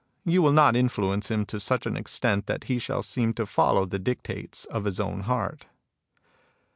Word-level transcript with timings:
You 0.25 0.41
will 0.41 0.51
not 0.51 0.75
influence 0.75 1.29
him 1.29 1.45
to 1.45 1.59
such 1.59 1.85
an 1.85 1.95
extent 1.95 2.47
that 2.47 2.63
he 2.63 2.79
shall 2.79 3.03
seem 3.03 3.35
to 3.35 3.45
follow 3.45 3.85
the 3.85 3.99
dictates 3.99 4.65
of 4.65 4.85
his 4.85 4.99
own 4.99 5.19
heart." 5.19 5.67